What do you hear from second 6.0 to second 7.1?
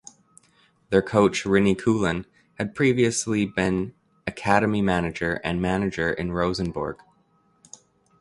in Rosenborg.